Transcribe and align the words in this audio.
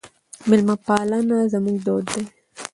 میلمه 0.49 0.75
پالنه 0.85 1.37
زموږ 1.53 1.77
دود 1.85 2.05
دی. 2.13 2.23